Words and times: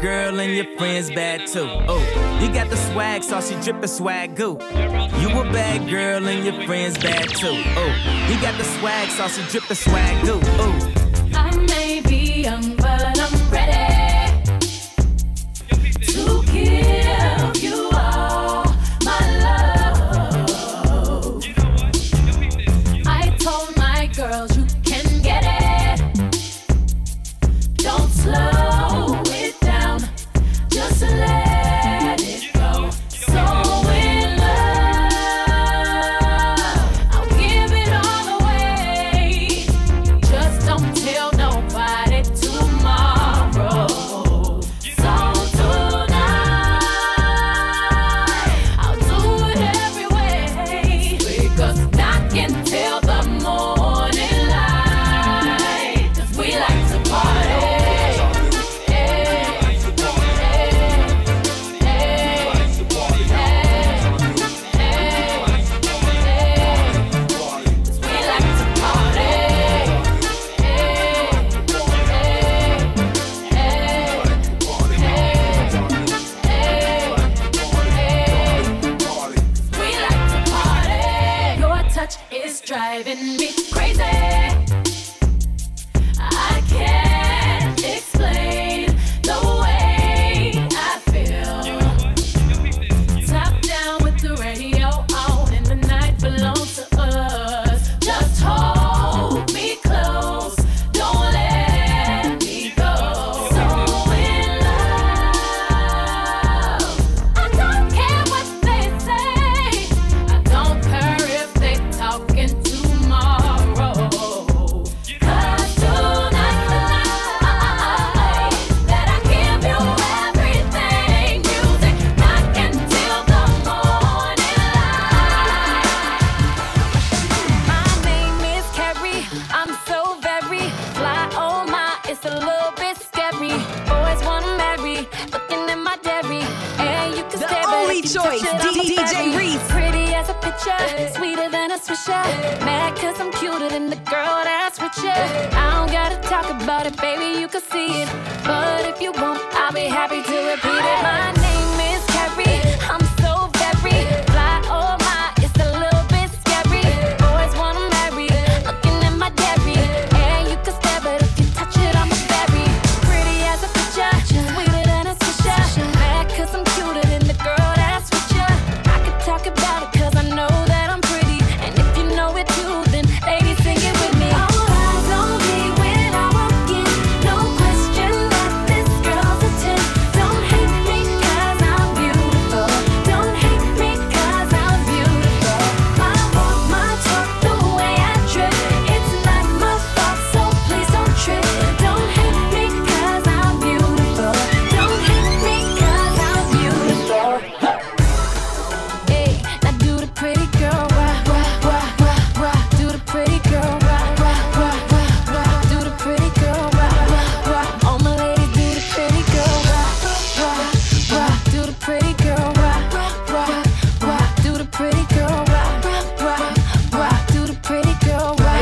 girl 0.00 0.40
and 0.40 0.54
your 0.54 0.76
friends 0.76 1.10
bad 1.10 1.46
too. 1.46 1.66
Oh, 1.88 2.38
you 2.40 2.52
got 2.52 2.68
the 2.70 2.76
swag 2.76 3.22
so 3.22 3.40
she 3.40 3.54
drippin' 3.60 3.88
swag 3.88 4.36
goo. 4.36 4.58
You 5.20 5.28
a 5.40 5.44
bad 5.52 5.88
girl 5.88 6.26
and 6.26 6.44
your 6.44 6.66
friends 6.66 6.98
bad 6.98 7.28
too. 7.28 7.62
Oh, 7.76 8.26
you 8.28 8.40
got 8.40 8.56
the 8.58 8.64
swag 8.64 9.08
so 9.10 9.28
she 9.28 9.42
drippin' 9.50 9.76
swag 9.76 10.24
goo. 10.24 10.38
Ooh. 10.38 10.92
I 11.34 11.56
may 11.68 12.00
be 12.00 12.42
young, 12.42 12.76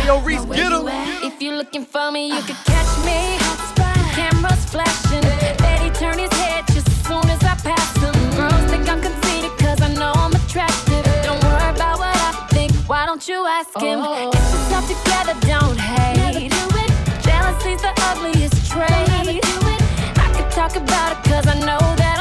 Ayo, 0.04 0.22
Reese, 0.22 0.44
get 0.44 0.70
him. 0.70 0.84
If 1.24 1.40
you're 1.40 1.56
looking 1.56 1.86
for 1.86 2.12
me, 2.12 2.28
you 2.28 2.42
could 2.42 2.60
catch 2.68 2.92
me. 3.08 3.38
Cameras 4.12 4.62
flashing. 4.66 5.24
Betty 5.56 5.88
turn 5.98 6.18
his 6.18 6.30
head 6.32 6.66
just 6.74 6.86
as 6.86 7.00
soon 7.08 7.24
as 7.30 7.42
I 7.42 7.54
pass 7.64 7.96
him. 7.96 8.12
Girls 8.36 8.64
think 8.70 8.86
I'm 8.86 9.00
conceited 9.00 9.56
cause 9.56 9.80
I 9.80 9.88
know 9.94 10.12
I'm 10.14 10.34
attractive. 10.34 11.04
Don't 11.24 11.42
worry 11.42 11.70
about 11.72 11.98
what 12.00 12.14
I 12.14 12.46
think, 12.50 12.72
why 12.86 13.06
don't 13.06 13.26
you 13.26 13.46
ask 13.46 13.72
him? 13.80 14.00
Oh. 14.02 14.30
Get 14.30 14.44
yourself 14.52 14.84
together, 14.92 15.34
don't 15.48 15.78
hate. 15.80 16.20
Never 16.20 16.52
do 16.52 16.64
it. 16.84 16.90
Jealousy's 17.24 17.80
the 17.80 17.94
ugliest 18.12 18.70
trait. 18.70 19.08
Never 19.08 19.32
do 19.32 19.56
it. 19.72 19.80
I 20.20 20.28
could 20.36 20.50
talk 20.52 20.76
about 20.76 21.16
it 21.16 21.24
cause 21.24 21.46
I 21.46 21.56
know 21.60 21.80
that 21.96 22.13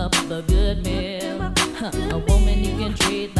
up 0.00 0.12
the 0.28 0.40
good 0.48 0.82
meal. 0.82 1.52
Huh, 1.76 1.90
a 2.10 2.18
woman 2.18 2.64
you 2.64 2.74
can 2.78 2.94
treat 2.94 3.36
like 3.36 3.39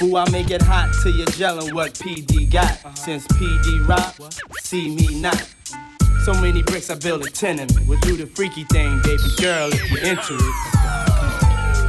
Boo, 0.00 0.16
I 0.16 0.28
make 0.30 0.50
it 0.50 0.62
hot 0.62 0.90
till 1.02 1.14
you're 1.14 1.26
gelling 1.26 1.74
what 1.74 1.92
PD 1.92 2.50
got. 2.50 2.96
Since 2.96 3.26
PD 3.26 3.86
rock, 3.86 4.16
see 4.62 4.94
me 4.96 5.20
not. 5.20 5.46
So 6.24 6.32
many 6.32 6.62
bricks, 6.62 6.88
I 6.88 6.94
build 6.94 7.26
a 7.26 7.30
tenement. 7.30 7.86
We'll 7.86 8.00
do 8.00 8.16
the 8.16 8.26
freaky 8.26 8.64
thing, 8.64 8.98
baby 9.02 9.22
girl, 9.38 9.68
if 9.70 9.90
you're 9.90 10.00
into 10.00 10.36
it. 10.36 10.54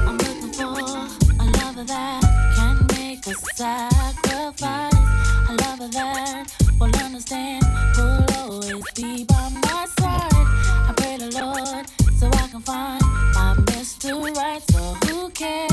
I'm 0.06 0.18
looking 0.18 0.51
for 0.51 0.63
a 0.63 1.46
lover 1.58 1.86
that 1.86 2.22
can 2.58 2.86
make 2.98 3.25
a 3.27 3.34
sacrifice. 3.56 4.93
A 5.47 5.54
lover 5.54 5.88
that 5.88 6.47
will 6.78 6.95
understand, 6.97 7.63
will 7.95 8.26
always 8.39 8.91
be 8.91 9.24
by 9.24 9.50
my 9.63 9.86
side. 9.97 10.34
I 10.34 10.93
pray 10.97 11.15
the 11.15 11.32
Lord 11.39 11.88
so 12.19 12.28
I 12.28 12.47
can 12.50 12.60
find 12.60 13.02
my 13.36 13.56
Mr. 13.67 14.36
Right, 14.36 14.62
so 14.69 14.80
who 15.08 15.30
cares? 15.30 15.70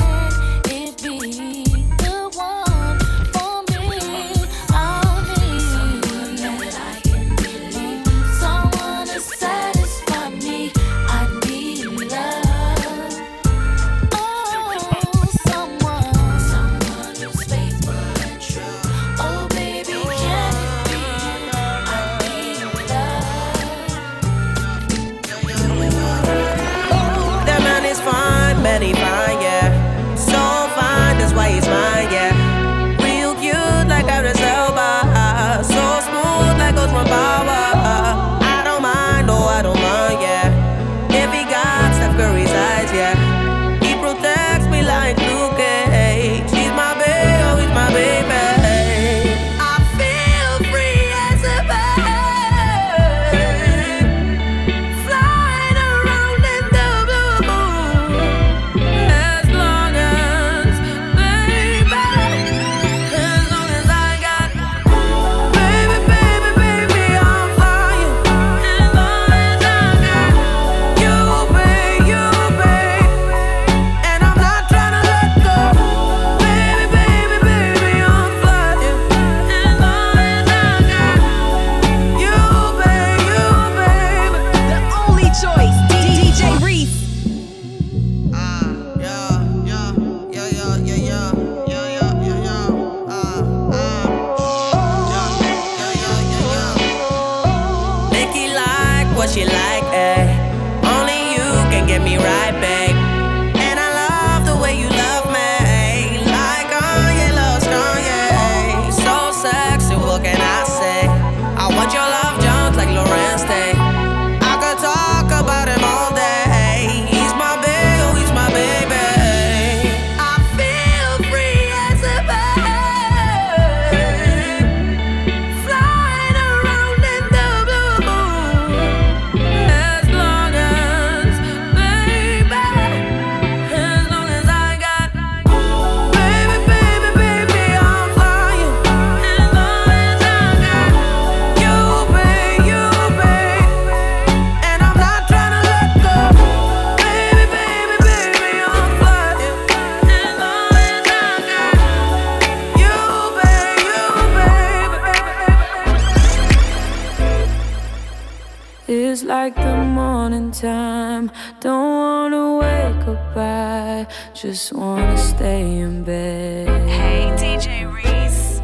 Just 164.41 164.71
wanna 164.71 165.17
stay 165.17 165.79
in 165.79 166.05
bed. 166.05 166.69
Hey, 166.87 167.29
DJ 167.35 167.83
Reese. 167.93 168.61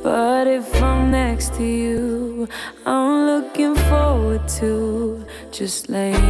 But 0.00 0.46
if 0.46 0.80
I'm 0.80 1.10
next 1.10 1.54
to 1.54 1.64
you, 1.64 2.46
I'm 2.86 3.26
looking 3.26 3.74
forward 3.74 4.46
to 4.60 5.26
just 5.50 5.88
laying. 5.88 6.29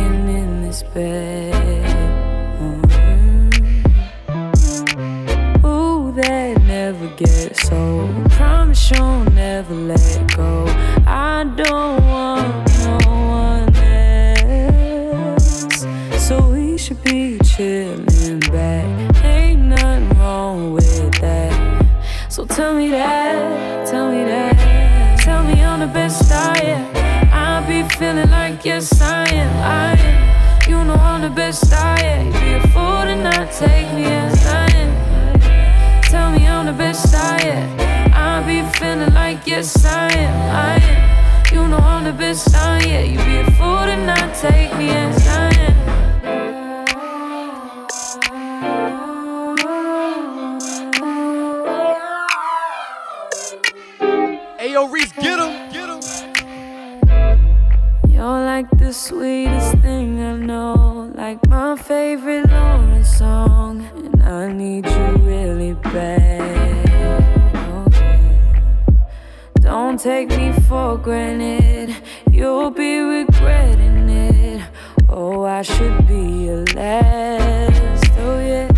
Take 70.02 70.30
me 70.30 70.50
for 70.66 70.96
granted, 70.96 71.94
you'll 72.30 72.70
be 72.70 73.00
regretting 73.00 74.08
it. 74.08 74.62
Oh, 75.10 75.44
I 75.44 75.60
should 75.60 76.06
be 76.06 76.46
your 76.46 76.64
last. 76.74 78.10
Oh, 78.16 78.40
yeah. 78.40 78.68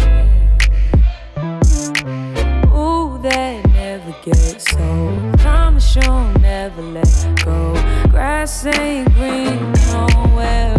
Ooh, 2.74 3.18
that 3.22 3.64
never 3.68 4.12
gets 4.24 4.74
old. 4.74 5.38
Promise 5.38 5.94
you'll 5.94 6.32
never 6.40 6.82
let 6.82 7.06
go. 7.44 7.74
Grass 8.10 8.66
ain't 8.66 9.08
green 9.14 9.72
nowhere 9.92 10.74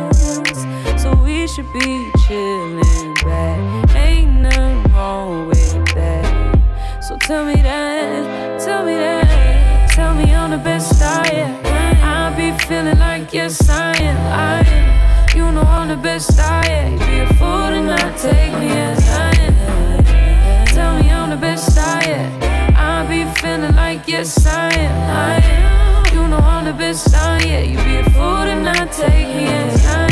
else. 0.00 0.64
So 1.02 1.14
we 1.14 1.46
should 1.46 1.70
be 1.74 2.10
chilling 2.26 3.14
back. 3.16 3.96
Ain't 3.96 4.40
nothing 4.40 4.82
wrong 4.94 5.46
with 5.46 5.74
that. 5.94 6.24
So 7.02 7.18
tell 7.18 7.44
me 7.44 7.54
that, 7.62 7.87
feeling 12.78 12.98
like 12.98 13.34
am. 13.34 14.16
I 14.32 14.60
am. 14.60 15.36
You 15.36 15.50
know 15.50 15.62
I'm 15.62 15.88
the 15.88 15.96
best 15.96 16.38
am. 16.38 16.98
Be 16.98 17.18
a 17.20 17.26
fool 17.34 17.68
to 17.72 17.80
not 17.82 18.16
take 18.16 18.52
me 18.60 18.68
as 18.68 19.08
I 19.08 19.30
am. 19.46 20.66
Tell 20.66 21.02
me 21.02 21.10
I'm 21.10 21.30
the 21.30 21.36
best 21.36 21.76
am. 21.76 22.40
I 22.76 23.06
be 23.08 23.24
feeling 23.40 23.74
like 23.74 24.08
am. 24.08 24.22
I 25.10 25.40
am. 25.42 26.14
You 26.14 26.28
know 26.28 26.36
I'm 26.36 26.64
the 26.66 26.72
best 26.72 27.12
am. 27.14 27.70
You 27.70 27.78
be 27.84 27.96
a 27.96 28.04
fool 28.10 28.44
to 28.44 28.54
not 28.62 28.92
take 28.92 29.26
me 29.26 29.46
as 29.46 29.86
I 29.86 30.02
am. 30.02 30.07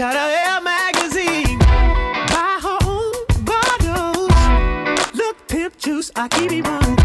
Fresh 0.00 0.16
out 0.16 0.30
Air 0.30 0.60
magazine. 0.62 1.58
Buy 1.58 2.58
her 2.62 2.78
own 2.88 3.12
bottles. 3.44 5.14
Look, 5.14 5.46
pimp 5.46 5.76
juice, 5.76 6.10
I 6.16 6.26
keep 6.28 6.52
it 6.52 6.66
running. 6.66 6.96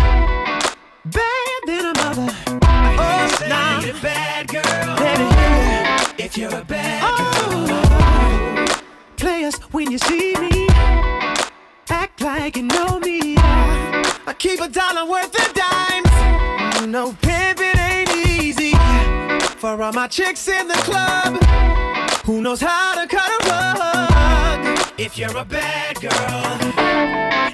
Bad 1.04 1.62
than 1.68 1.86
a 1.88 1.94
mother. 1.94 2.34
Oh, 2.48 3.38
nah. 3.50 3.82
a 3.84 3.94
bad 4.02 4.48
girl. 4.48 4.64
Me. 5.28 6.24
If 6.24 6.38
you're 6.38 6.56
a 6.56 6.64
bad 6.64 7.02
oh, 7.04 7.18
girl 7.50 7.76
Oh, 8.00 8.82
players, 9.18 9.58
when 9.74 9.92
you 9.92 9.98
see 9.98 10.34
me, 10.38 10.70
act 11.90 12.22
like 12.22 12.56
you 12.56 12.64
know 12.64 13.00
me. 13.00 13.36
I 13.38 14.34
keep 14.38 14.62
a 14.62 14.70
dollar 14.70 15.06
worth 15.06 15.36
of 15.36 15.54
dimes. 15.54 16.88
No 16.88 17.12
pimping 17.22 17.78
ain't 17.78 18.16
easy. 18.40 18.72
For 19.58 19.82
all 19.82 19.92
my 19.92 20.08
chicks 20.08 20.48
in 20.48 20.70
the 20.70 20.76
club, 20.76 21.85
who 22.26 22.42
knows 22.42 22.60
how 22.60 23.00
to 23.00 23.08
cut 23.08 23.30
a 23.30 23.50
rug? 23.50 24.80
If 24.98 25.18
you're 25.18 25.38
a 25.38 25.46
bad 25.46 26.02
girl, 26.02 26.58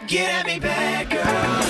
get 0.07 0.29
at 0.29 0.45
me, 0.45 0.59
bad 0.59 1.09
girl. 1.09 1.61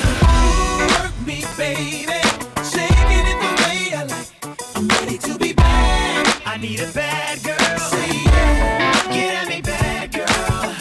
Work 0.93 1.15
me, 1.25 1.43
baby. 1.57 2.21
Shaking 2.61 3.25
it 3.31 3.39
the 3.43 3.51
way 3.61 3.81
I 3.97 4.03
like. 4.07 4.29
I'm 4.75 4.87
ready 4.87 5.17
to 5.17 5.37
be 5.39 5.51
bad. 5.53 6.41
I 6.45 6.57
need 6.57 6.79
a 6.79 6.91
bad 6.91 7.43
girl. 7.43 7.79
Say 7.89 8.21
yeah. 8.25 9.03
Get 9.11 9.33
at 9.41 9.47
me, 9.49 9.61
bad 9.61 10.13
girl. 10.13 10.75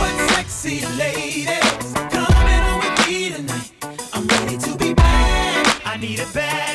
What 0.00 0.14
sexy 0.30 0.86
ladies 0.96 1.92
coming 2.14 2.62
on 2.70 2.78
with 2.80 3.06
me 3.06 3.30
tonight? 3.30 3.70
I'm 4.14 4.26
ready 4.26 4.56
to 4.56 4.76
be 4.78 4.94
bad. 4.94 5.82
I 5.84 5.96
need 5.98 6.20
a 6.20 6.26
bad 6.32 6.67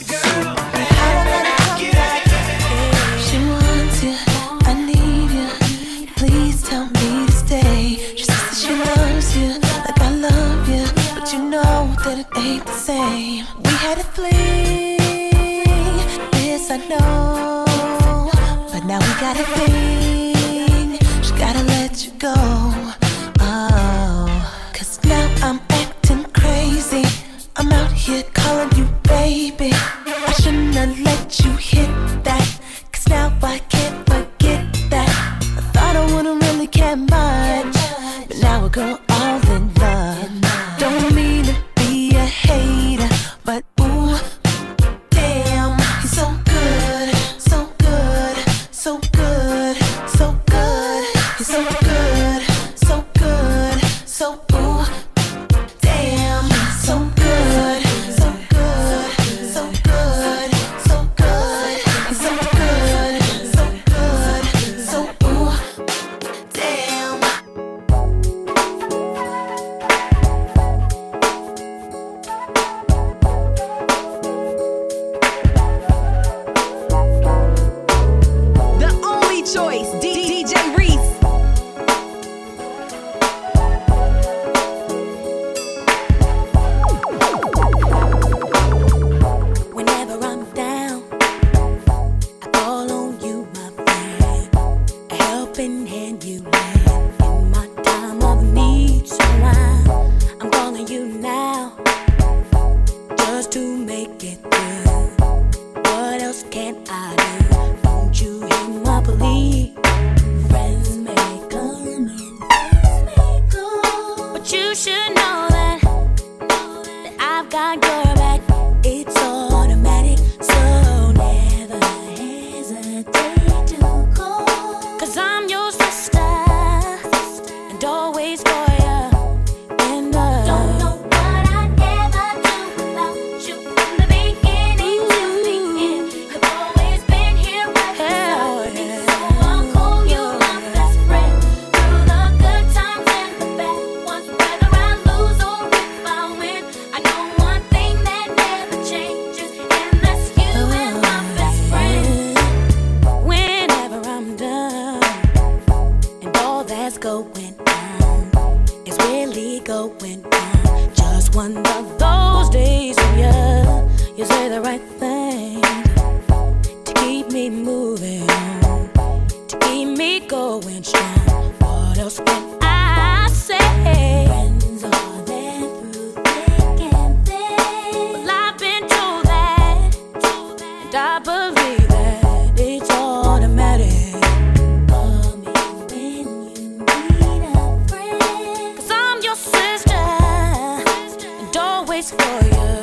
for 192.12 192.46
you. 192.46 192.83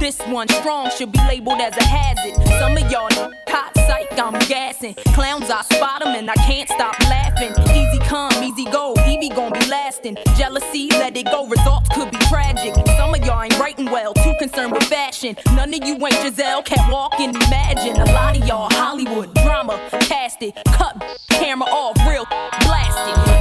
This 0.00 0.20
one 0.26 0.48
strong 0.48 0.90
should 0.90 1.12
be 1.12 1.18
labeled 1.26 1.60
as 1.60 1.76
a 1.76 1.84
hazard. 1.84 2.34
Some 2.58 2.76
of 2.76 2.90
y'all 2.90 3.08
hot 3.48 3.72
psych, 3.86 4.18
I'm 4.18 4.38
gassing. 4.46 4.94
Clowns, 5.14 5.50
I 5.50 5.62
spot 5.62 6.02
them 6.02 6.14
and 6.14 6.30
I 6.30 6.34
can't 6.34 6.68
stop 6.68 6.98
laughing. 7.00 7.52
Easy 7.74 7.98
come, 8.00 8.42
easy 8.42 8.64
go, 8.70 8.94
Evie 9.06 9.28
gon' 9.28 9.52
be 9.52 9.64
lasting. 9.66 10.16
Jealousy, 10.36 10.88
let 10.90 11.16
it 11.16 11.26
go, 11.26 11.46
results 11.46 11.88
could 11.94 12.10
be 12.10 12.18
tragic. 12.28 12.74
Some 12.96 13.14
of 13.14 13.24
y'all 13.24 13.42
ain't 13.42 13.58
writing 13.58 13.90
well, 13.90 14.14
too 14.14 14.34
concerned 14.38 14.72
with 14.72 14.84
fashion. 14.84 15.36
None 15.54 15.72
of 15.72 15.84
you 15.84 15.94
ain't 16.06 16.14
Giselle, 16.22 16.62
can't 16.62 16.92
walk 16.92 17.18
and 17.18 17.34
imagine. 17.34 17.96
A 17.96 18.04
lot 18.12 18.36
of 18.36 18.46
y'all 18.46 18.68
Hollywood 18.70 19.32
drama, 19.34 19.80
cast 20.02 20.42
it, 20.42 20.54
cut 20.66 21.20
camera 21.28 21.68
off, 21.68 21.96
real 22.08 22.26
blasted. 22.64 23.35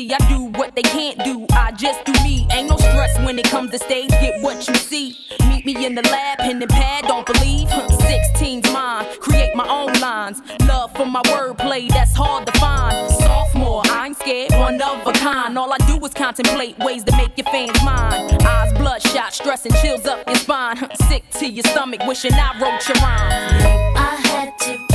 see, 0.00 0.12
I 0.12 0.28
do 0.28 0.44
what 0.58 0.74
they 0.74 0.82
can't 0.82 1.22
do. 1.24 1.46
I 1.52 1.72
just 1.72 2.04
do 2.04 2.12
me. 2.22 2.46
Ain't 2.50 2.68
no 2.68 2.76
stress 2.76 3.18
when 3.18 3.38
it 3.38 3.46
comes 3.46 3.70
to 3.72 3.78
stage. 3.78 4.10
Get 4.10 4.42
what 4.42 4.66
you 4.68 4.74
see. 4.74 5.18
Meet 5.48 5.64
me 5.66 5.84
in 5.84 5.94
the 5.94 6.02
lab, 6.02 6.38
pen 6.38 6.62
and 6.62 6.70
pad. 6.70 7.04
Don't 7.06 7.26
believe. 7.26 7.68
16's 7.68 8.72
mine. 8.72 9.06
Create 9.20 9.54
my 9.54 9.68
own 9.68 9.92
lines. 10.00 10.40
Love 10.66 10.92
for 10.94 11.06
my 11.06 11.22
wordplay. 11.24 11.88
That's 11.88 12.14
hard 12.14 12.46
to 12.46 12.52
find. 12.58 13.10
Sophomore, 13.10 13.82
I 13.86 14.06
ain't 14.06 14.16
scared. 14.16 14.52
One 14.52 14.80
of 14.80 15.06
a 15.06 15.12
kind. 15.12 15.58
All 15.58 15.72
I 15.72 15.78
do 15.78 16.04
is 16.04 16.14
contemplate 16.14 16.78
ways 16.78 17.04
to 17.04 17.16
make 17.16 17.36
your 17.36 17.46
fans 17.46 17.82
mine. 17.84 18.38
Eyes 18.42 18.72
bloodshot, 18.74 19.32
stress 19.32 19.66
and 19.66 19.74
chills 19.76 20.06
up 20.06 20.26
your 20.26 20.36
spine. 20.36 20.76
Sick 21.08 21.24
to 21.40 21.46
your 21.48 21.64
stomach, 21.64 22.00
wishing 22.06 22.32
I 22.34 22.58
wrote 22.60 22.88
your 22.88 22.96
rhyme. 22.96 23.96
I 23.96 24.16
had 24.24 24.58
to. 24.60 24.89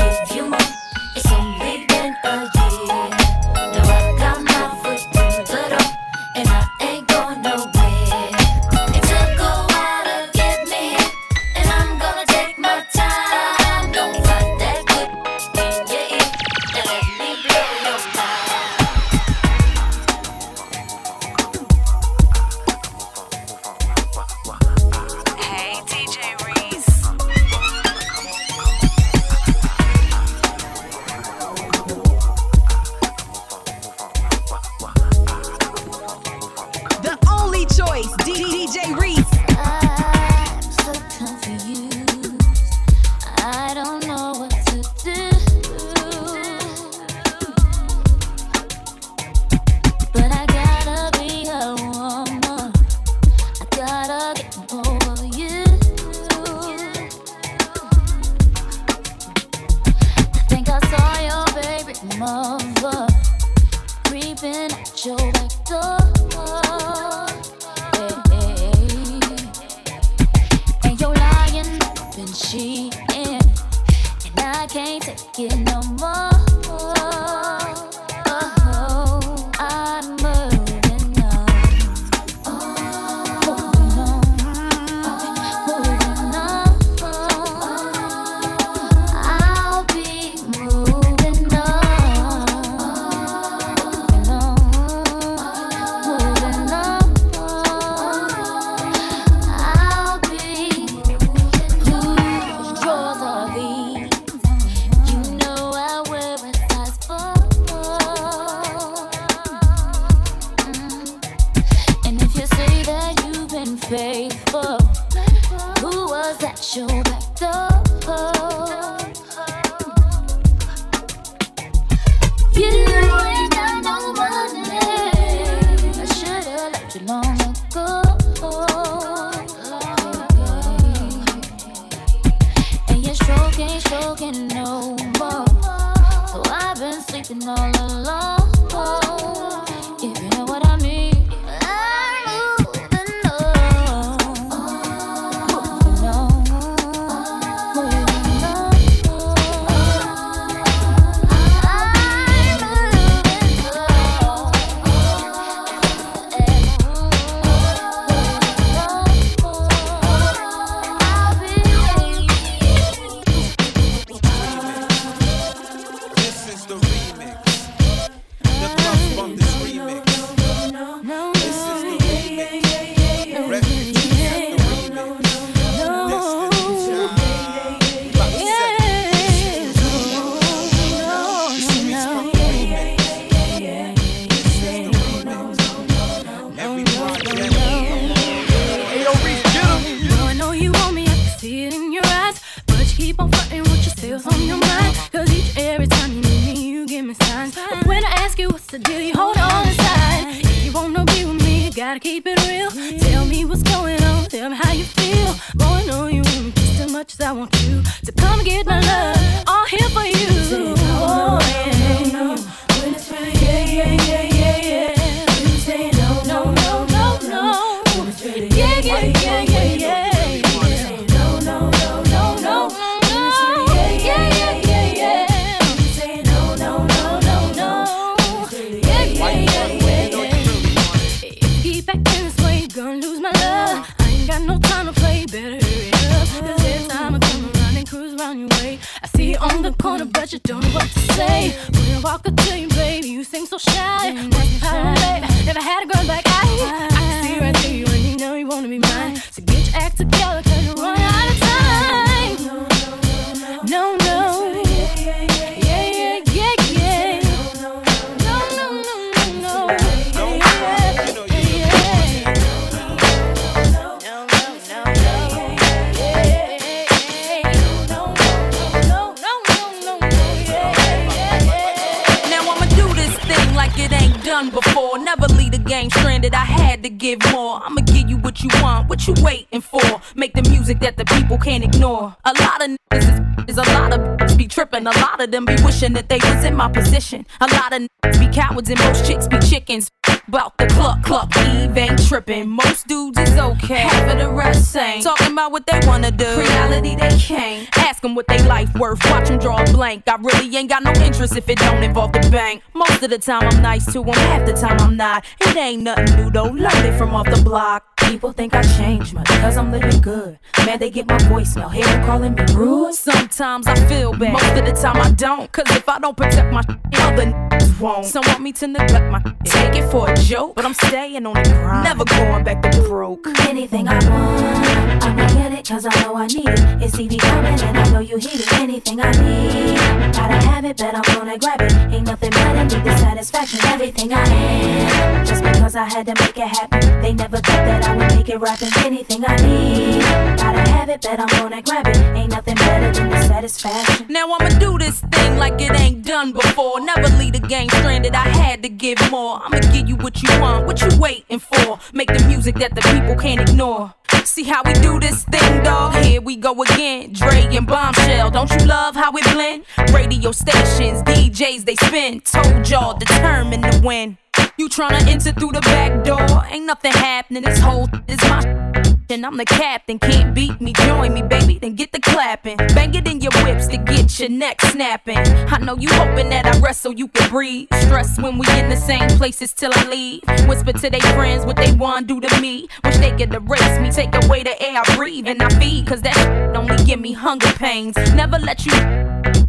To 276.86 276.90
give 276.90 277.20
more. 277.32 277.62
I'ma 277.64 277.82
give 277.82 278.10
you 278.10 278.18
what 278.18 278.44
you 278.44 278.50
want, 278.62 278.88
what 278.90 279.08
you 279.08 279.16
waiting 279.22 279.62
for. 279.62 279.82
Make 280.14 280.34
the 280.34 280.44
music 280.44 280.80
that 280.82 280.98
the 280.98 281.06
people 281.06 281.38
can't 281.38 281.64
ignore. 281.64 282.16
A 282.26 282.34
lot 282.40 282.64
of 282.64 282.78
niggas 282.78 283.48
is, 283.48 283.58
is 283.58 283.58
a 283.58 283.64
lot 283.74 283.92
of 283.92 284.38
be 284.38 284.48
tripping. 284.48 284.86
A 284.86 284.92
lot 285.00 285.20
of 285.20 285.32
them 285.32 285.46
be 285.46 285.56
wishing 285.64 285.94
that 285.94 286.10
they 286.10 286.18
was 286.18 286.44
in 286.44 286.56
my 286.56 286.70
position. 286.70 287.26
A 287.42 287.48
lot 287.48 287.74
of 287.74 287.82
niggas 287.82 288.20
be 288.20 288.28
cowards 288.34 288.70
and 288.70 288.80
most 288.80 289.06
chicks 289.06 289.28
be 289.28 289.40
chickens. 289.40 289.90
Bout 290.36 290.58
the 290.58 290.68
cluck 290.68 291.02
cluck, 291.02 291.32
Eve 291.48 291.78
ain't 291.78 292.08
tripping. 292.10 292.50
Most 292.50 292.88
dudes 292.88 293.18
is 293.18 293.38
okay, 293.38 293.76
half 293.88 294.12
of 294.12 294.20
the 294.20 294.30
rest 294.30 294.76
ain't. 294.76 295.02
Talking 295.02 295.32
about 295.32 295.54
what 295.54 295.66
they 295.66 295.80
wanna 295.88 296.12
do, 296.12 296.26
reality 296.26 296.94
they 296.98 297.18
can't. 297.18 297.70
Ask 297.78 298.02
them 298.02 298.16
what 298.16 298.28
they 298.28 298.44
life 298.44 298.70
worth, 298.76 299.00
watch 299.10 299.30
them 299.30 299.40
draw 299.40 299.64
a 299.64 299.66
blank. 299.72 300.04
I 300.08 300.18
really 300.18 300.54
ain't 300.58 300.68
got 300.68 300.84
no 300.84 300.92
interest 301.06 301.38
if 301.38 301.48
it 301.48 301.58
don't 301.60 301.82
involve 301.82 302.12
the 302.12 302.20
bank. 302.30 302.64
Most 302.74 303.02
of 303.02 303.12
the 303.12 303.18
time 303.18 303.44
I'm 303.44 303.62
nice 303.62 303.86
to 303.94 304.04
them, 304.04 304.14
half 304.14 304.46
the 304.46 304.52
time 304.52 304.78
I'm 304.82 304.98
not. 304.98 305.24
It 305.40 305.56
ain't 305.56 305.84
nothing 305.84 306.14
new 306.18 306.30
though, 306.30 306.50
learned 306.50 306.86
it 306.86 306.98
from 306.98 307.16
off 307.16 307.28
the 307.28 307.42
block. 307.42 307.96
People 308.02 308.34
think 308.34 308.56
I 308.56 308.62
changed 308.78 309.14
much 309.14 309.28
because 309.28 309.56
I'm 309.56 309.72
living 309.72 310.02
good. 310.02 310.38
Man, 310.66 310.80
they 310.80 310.90
get 310.90 311.08
my 311.08 311.18
voicemail, 311.20 311.72
hear 311.72 311.86
them 311.86 312.06
calling 312.06 312.34
me 312.34 312.44
rude. 312.54 312.94
Sometimes 312.94 313.68
I 313.68 313.76
feel 313.88 314.12
bad, 314.12 314.34
most 314.34 314.58
of 314.58 314.66
the 314.66 314.74
time 314.74 314.98
I 314.98 315.12
don't. 315.12 315.50
Cause 315.54 315.66
if 315.70 315.88
I 315.88 315.98
don't 316.00 316.18
protect 316.18 316.52
my 316.52 316.60
other 316.60 317.26
niggas 317.26 317.80
won't. 317.80 318.06
Some 318.06 318.24
want 318.28 318.42
me 318.42 318.52
to 318.54 318.68
neglect 318.68 319.12
my. 319.12 319.22
Take 319.46 319.76
it 319.76 319.90
for 319.92 320.10
a 320.10 320.16
joke, 320.26 320.56
but 320.56 320.66
I'm 320.66 320.74
staying 320.74 321.26
on 321.28 321.36
the 321.36 321.44
grind. 321.44 321.84
Never 321.84 322.04
going 322.04 322.44
back 322.44 322.62
to 322.64 322.82
broke. 322.82 323.28
Anything 323.48 323.88
I 323.88 323.94
want, 324.10 325.04
I'ma 325.04 325.28
get 325.28 325.52
it 325.52 325.68
cause 325.68 325.86
I 325.86 326.02
know 326.02 326.16
I 326.16 326.26
need 326.28 326.50
it. 326.50 326.60
It's 326.82 326.96
TV 326.96 327.20
coming 327.20 327.60
and 327.62 327.78
I 327.78 327.90
know 327.92 328.00
you 328.00 328.18
heat 328.18 328.40
it. 328.40 328.54
Anything 328.54 329.02
I 329.02 329.12
need, 329.12 329.78
gotta 330.14 330.38
have 330.48 330.66
it, 330.66 330.78
bet 330.78 330.96
I'm 330.96 331.04
gonna 331.14 331.38
grab 331.38 331.62
it. 331.62 331.72
Ain't 331.94 332.08
nothing 332.08 332.32
better, 332.32 332.64
need 332.64 332.84
the 332.84 332.98
satisfaction. 332.98 333.60
Everything 333.68 334.14
I 334.14 334.24
am, 334.26 335.26
just 335.26 335.44
because 335.44 335.76
I 335.76 335.86
had 335.86 336.08
to 336.08 336.16
make 336.20 336.38
it 336.38 336.48
happen. 336.48 337.02
They 337.04 337.14
never 337.14 337.38
thought 337.38 337.66
that 337.70 337.86
I 337.86 337.96
would 337.96 338.16
make 338.16 338.30
it 338.30 338.40
rapping. 338.40 338.72
Anything 338.84 339.24
I 339.28 339.36
need, 339.36 340.02
gotta 340.38 340.70
have 340.72 340.90
it, 340.90 341.02
bet 341.02 341.20
I'm 341.20 341.28
gonna 341.28 341.62
grab 341.62 341.88
it. 341.88 341.98
Ain't 342.18 342.32
nothing 342.32 342.56
better 342.56 342.92
than 342.92 343.10
the 343.12 343.22
satisfaction. 343.28 344.08
Now 344.10 344.34
I'ma 344.34 344.58
do 344.58 344.80
this 344.80 345.02
thing 345.02 345.38
like 345.38 345.62
it 345.62 345.72
ain't 345.80 346.04
done 346.04 346.34
before. 346.34 346.80
Never 346.82 347.10
leave 347.18 347.34
the 347.34 347.48
game 347.48 347.70
stranded. 347.70 348.16
I 348.16 348.28
had 348.28 348.64
to 348.64 348.70
give 348.70 349.00
more. 349.12 349.40
I'ma 349.44 349.60
give 349.72 349.88
you 349.88 349.98
what 350.06 350.22
you 350.22 350.40
want, 350.40 350.68
what 350.68 350.80
you 350.84 351.00
waiting 351.00 351.40
for. 351.40 351.80
Make 351.92 352.10
the 352.16 352.24
music 352.28 352.54
that 352.60 352.76
the 352.76 352.82
people 352.82 353.16
can't 353.16 353.42
ignore. 353.50 353.92
See 354.24 354.44
how 354.44 354.62
we 354.64 354.74
do 354.74 355.00
this 355.00 355.24
thing, 355.24 355.64
dog? 355.64 355.96
Here 356.04 356.22
we 356.22 356.36
go 356.36 356.62
again. 356.62 357.14
Dre 357.14 357.48
and 357.56 357.66
Bombshell, 357.66 358.30
don't 358.30 358.52
you 358.52 358.68
love 358.68 358.96
how 358.96 359.12
it 359.16 359.24
blend? 359.34 359.66
Radio 359.92 360.32
stations, 360.32 361.02
DJs, 361.02 361.66
they 361.66 361.76
spin. 361.76 362.22
Told 362.22 362.70
y'all 362.70 362.96
determined 362.96 363.64
to 363.64 363.82
win. 363.84 364.18
You 364.58 364.70
tryna 364.70 365.08
enter 365.08 365.32
through 365.32 365.52
the 365.52 365.62
back 365.62 366.04
door? 366.04 366.46
Ain't 366.50 366.66
nothing 366.66 366.92
happening. 366.92 367.44
This 367.44 367.60
whole 367.60 367.90
is 368.08 368.22
my 368.24 368.66
and 369.10 369.26
I'm 369.26 369.38
the 369.38 369.46
captain. 369.46 370.00
Can't 370.00 370.34
beat 370.34 370.60
me, 370.60 370.74
join 370.74 371.14
me, 371.14 371.22
baby. 371.22 371.60
Then 371.60 371.76
get 371.76 371.92
the 371.92 372.00
clapping. 372.00 372.58
Bang 372.58 372.94
it 372.96 373.08
in 373.08 373.22
your 373.22 373.32
whips 373.44 373.68
to 373.68 373.78
get 373.78 374.20
your 374.20 374.30
neck 374.30 374.62
snapping. 374.62 375.18
I 375.18 375.60
know 375.60 375.76
you 375.76 375.90
hoping 375.92 376.30
that 376.30 376.46
I 376.46 376.60
rest 376.60 376.82
so 376.82 376.90
you 376.90 377.08
can 377.08 377.30
breathe. 377.30 377.68
Stress 377.82 378.20
when 378.20 378.38
we 378.38 378.48
in 378.60 378.70
the 378.70 378.78
same 378.78 379.08
places 379.18 379.54
till 379.54 379.72
I 379.74 379.86
leave. 379.86 380.22
Whisper 380.48 380.74
to 380.74 380.90
their 380.90 381.02
friends 381.14 381.46
what 381.46 381.56
they 381.56 381.72
want 381.74 382.08
do 382.08 382.20
to 382.20 382.42
me. 382.42 382.68
Wish 382.84 382.98
they 382.98 383.12
could 383.12 383.34
erase 383.34 383.80
me, 383.80 383.92
take 383.92 384.14
away 384.26 384.44
the 384.44 384.60
air 384.62 384.82
I 384.84 384.96
breathe 384.96 385.28
and 385.28 385.42
I 385.42 385.50
feed. 385.60 385.88
Cause 385.88 386.02
that 386.02 386.56
only 386.56 386.84
give 386.84 387.00
me 387.00 387.12
hunger 387.12 387.52
pains. 387.54 387.96
Never 388.14 388.40
let 388.40 388.66
you 388.66 389.05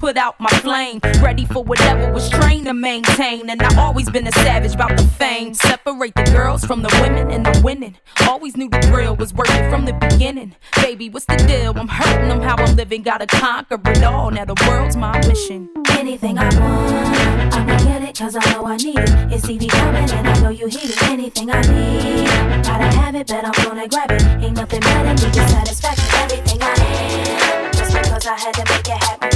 put 0.07 0.17
out 0.17 0.39
my 0.39 0.51
flame. 0.61 1.01
Ready 1.21 1.45
for 1.47 1.65
whatever 1.65 2.13
was 2.13 2.31
trained 2.31 2.67
to 2.67 2.73
maintain. 2.73 3.51
And 3.51 3.61
I 3.61 3.77
always 3.77 4.09
been 4.09 4.25
a 4.29 4.31
savage 4.31 4.75
about 4.75 4.97
the 4.97 5.03
fame. 5.03 5.53
Separate 5.53 6.15
the 6.15 6.23
girls 6.31 6.65
from 6.65 6.83
the 6.83 6.93
women 7.03 7.33
and 7.33 7.45
the 7.45 7.61
winning. 7.65 7.97
Always 8.29 8.57
knew 8.57 8.69
the 8.69 8.79
drill 8.83 9.17
was 9.17 9.35
working 9.35 9.69
from 9.69 9.85
the 9.85 9.95
beginning. 9.95 10.55
Baby, 10.77 11.11
what's 11.11 11.27
the 11.27 11.37
deal? 11.39 11.77
I'm 11.77 11.89
hurting 11.89 12.29
them 12.29 12.41
how 12.41 12.55
I'm 12.55 12.77
living. 12.77 13.03
Gotta 13.03 13.27
conquer 13.27 13.81
it 13.85 14.05
all. 14.05 14.31
Now 14.31 14.45
the 14.45 14.55
world's 14.69 14.97
my 14.97 15.19
mission. 15.27 15.71
Anything 15.91 16.39
I 16.39 16.45
want, 16.61 17.55
I'ma 17.57 17.77
get 17.79 18.03
it 18.09 18.17
cause 18.17 18.37
I 18.37 18.45
know 18.53 18.65
I 18.65 18.77
need 18.77 19.01
it. 19.01 19.11
It's 19.33 19.45
TV 19.45 19.69
coming 19.69 20.09
and 20.09 20.29
I 20.29 20.39
know 20.41 20.51
you 20.51 20.69
heat 20.69 20.91
it. 20.95 21.03
Anything 21.03 21.51
I 21.51 21.61
need, 21.63 22.29
gotta 22.63 22.97
have 22.97 23.15
it, 23.17 23.27
bet 23.27 23.45
I'm 23.45 23.65
gonna 23.65 23.89
grab 23.89 24.13
it. 24.13 24.23
Ain't 24.45 24.57
nothing 24.57 24.81
better, 24.83 25.15
than 25.21 25.33
the 25.33 25.49
satisfaction. 25.49 26.09
Everything 26.23 26.59
I 26.63 26.75
need, 26.85 27.73
just 27.75 27.93
because 27.93 28.27
I 28.29 28.39
had 28.39 28.55
to 28.55 28.65
make 28.73 28.87
it 28.87 29.03
happen. 29.03 29.36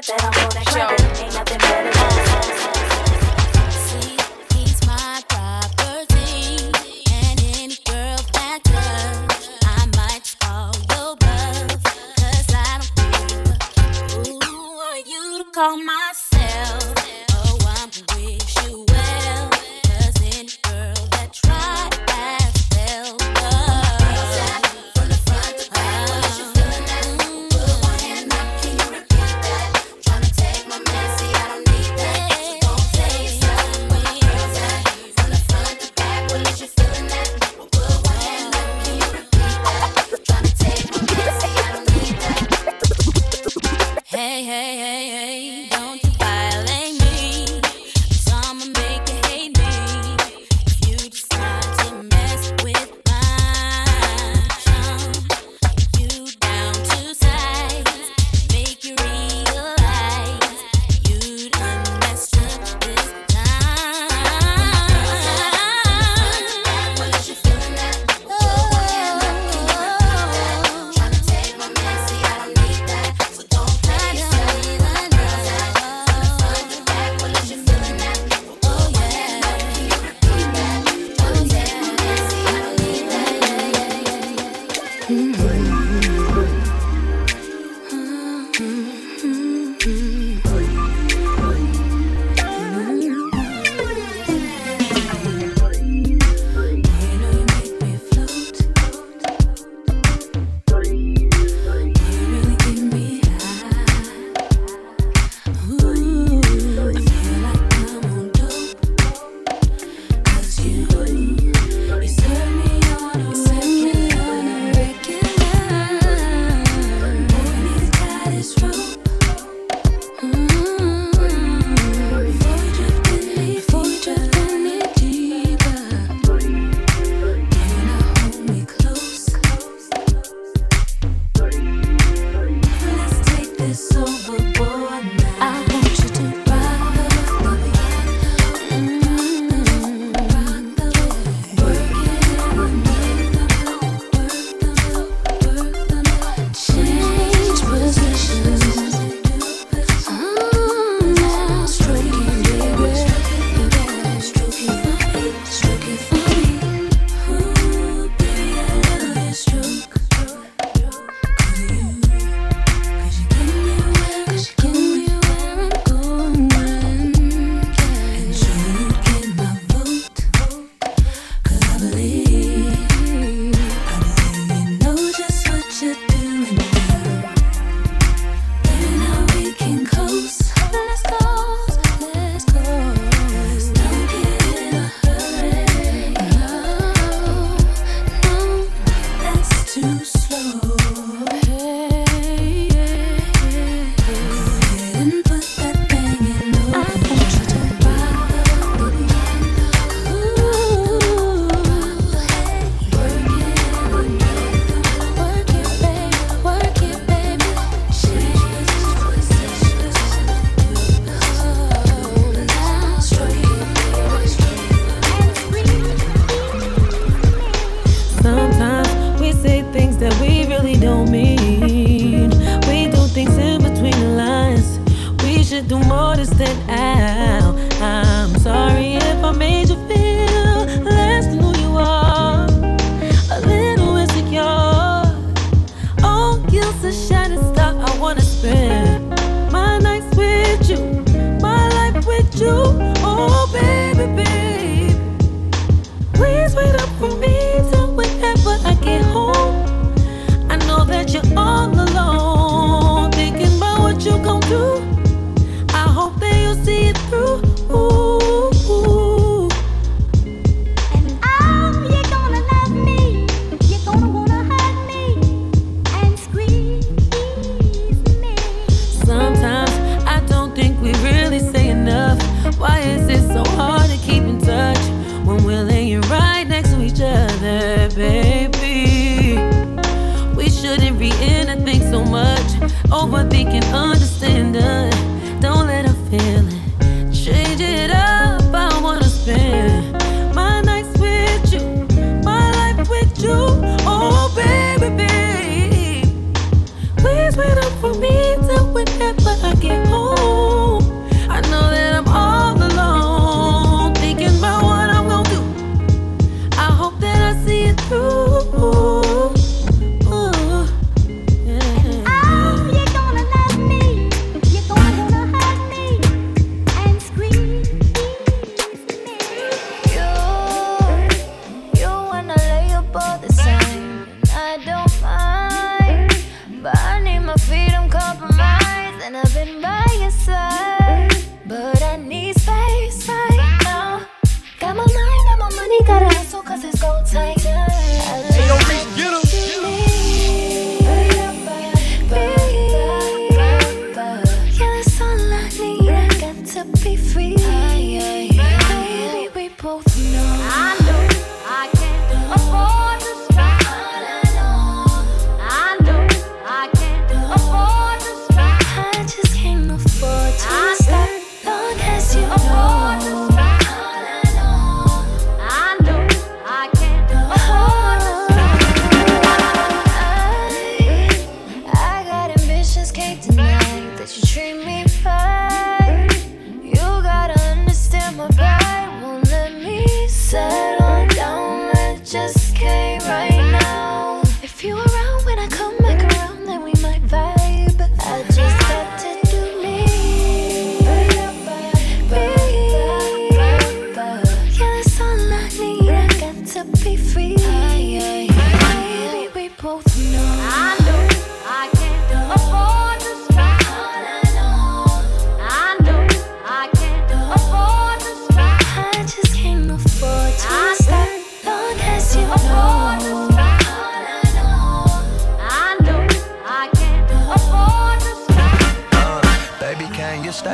It, 0.00 0.06
bet 0.06 0.24
I'm 0.24 0.32
gonna 0.32 0.64
grab. 0.72 1.00
Ain't 1.20 1.34
nothing 1.34 1.58
better 1.58 1.82
than 1.84 1.92
the 1.92 2.24
satisfaction. 2.30 4.02
He's 4.54 4.80
my 4.86 5.22
property, 5.28 6.72
and 7.12 7.36
any 7.60 7.76
girl 7.84 8.18
that 8.32 8.60
does, 8.64 9.50
I 9.64 9.86
might 9.98 10.24
call 10.40 10.72
your 10.90 11.16
bluff, 11.16 11.82
'cause 12.16 12.50
I 12.54 12.80
don't 12.80 12.94
give 14.24 14.44
who 14.46 14.80
are 14.88 14.98
you 14.98 15.22
to 15.44 15.50
call 15.52 15.76
myself. 15.76 15.99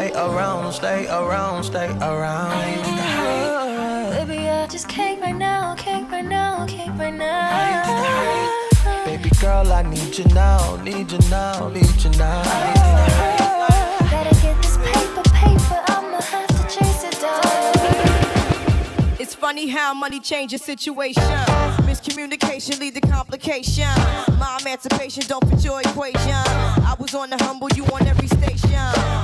Stay 0.06 0.18
around, 0.18 0.72
stay 0.72 1.06
around, 1.08 1.64
stay 1.64 1.90
around? 1.98 2.50
Baby, 4.10 4.48
I 4.48 4.66
just 4.68 4.88
can't 4.88 5.20
right 5.20 5.34
now, 5.34 5.74
can't 5.74 6.10
right 6.10 6.24
now, 6.24 6.66
can't 6.66 6.98
right 6.98 7.14
now. 7.14 8.64
Baby 9.04 9.30
girl, 9.40 9.72
I 9.72 9.82
need 9.82 10.16
you 10.16 10.24
now, 10.26 10.76
need 10.82 11.10
you 11.10 11.18
now, 11.30 11.68
need 11.68 12.04
you 12.04 12.10
now. 12.10 12.42
Gotta 14.10 14.34
get 14.42 14.62
this 14.62 14.76
paper, 14.78 15.22
paper, 15.30 15.82
I'ma 15.88 16.20
have 16.20 16.48
to 16.48 16.78
chase 16.78 17.04
it 17.04 17.20
down. 17.20 19.16
It's 19.18 19.34
funny 19.34 19.68
how 19.68 19.94
money 19.94 20.20
changes 20.20 20.62
situation. 20.62 21.22
Miscommunication 21.82 22.78
lead 22.80 22.94
to 22.94 23.00
complication. 23.00 23.88
My 24.38 24.58
emancipation 24.60 25.24
don't 25.26 25.44
fit 25.48 25.64
your 25.64 25.80
equation. 25.80 26.44
I 26.90 26.94
was 27.06 27.14
on 27.14 27.30
the 27.30 27.44
humble, 27.44 27.68
you 27.76 27.84
on 27.86 28.06
every 28.06 28.26
station. 28.26 28.80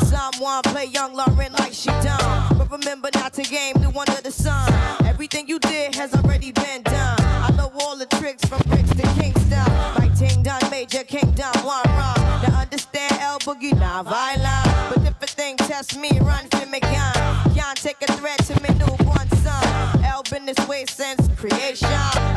Someone 0.07 0.63
play 0.65 0.87
young 0.87 1.15
Lauryn 1.17 1.53
like 1.59 1.73
she 1.73 1.89
done. 2.07 2.57
But 2.57 2.71
remember 2.71 3.09
not 3.15 3.33
to 3.35 3.43
game 3.43 3.75
the 3.75 3.91
one 3.91 4.09
of 4.09 4.23
the 4.23 4.31
sun. 4.31 4.73
Everything 5.05 5.49
you 5.49 5.59
did 5.59 5.95
has 5.97 6.15
already 6.15 6.53
been 6.53 6.83
done. 6.83 7.21
I 7.21 7.51
know 7.57 7.73
all 7.81 7.97
the 7.97 8.07
tricks 8.07 8.45
from 8.45 8.61
bricks 8.69 8.91
to 8.91 9.03
Kingston. 9.19 9.67
Like 9.99 10.17
Ting 10.17 10.43
Done, 10.43 10.63
Major 10.71 11.03
King 11.05 11.33
Kingdom, 11.35 11.53
one 11.65 11.83
run. 11.87 12.21
Now 12.43 12.61
understand 12.61 13.19
L 13.21 13.39
Boogie, 13.41 13.77
not 13.79 14.05
violent. 14.05 14.95
But 14.95 15.03
if 15.05 15.23
a 15.23 15.27
thing 15.27 15.57
test 15.57 15.99
me, 15.99 16.11
run 16.21 16.47
for 16.51 16.67
me, 16.67 16.79
gun. 16.81 17.15
Can't 17.55 17.77
take 17.77 18.01
a 18.03 18.13
threat 18.13 18.39
to 18.47 18.55
me 18.63 18.71
newborn 18.79 19.29
son. 19.43 20.05
L 20.05 20.23
been 20.31 20.47
this 20.47 20.69
way 20.69 20.85
since 20.87 21.29
creation. 21.37 21.89